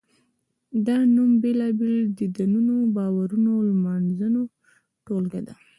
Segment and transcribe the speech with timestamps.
[0.87, 2.03] دا نوم بېلابېلو
[2.35, 4.41] دینونو، باورونو او لمانځنو
[5.05, 5.55] ټولګه ده.